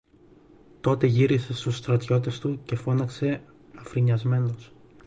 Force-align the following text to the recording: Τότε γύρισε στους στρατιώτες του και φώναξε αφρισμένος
Τότε 0.81 1.07
γύρισε 1.07 1.53
στους 1.53 1.77
στρατιώτες 1.77 2.39
του 2.39 2.61
και 2.63 2.75
φώναξε 2.75 3.41
αφρισμένος 3.77 4.71